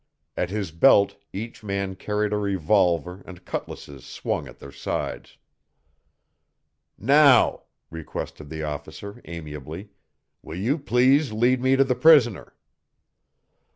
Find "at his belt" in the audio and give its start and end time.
0.35-1.15